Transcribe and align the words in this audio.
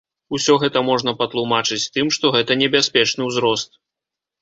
Усё 0.37 0.55
гэта 0.63 0.81
можна 0.87 1.13
патлумачыць 1.19 1.89
тым, 1.99 2.11
што 2.19 2.35
гэта 2.39 2.61
небяспечны 2.65 3.33
ўзрост. 3.33 3.83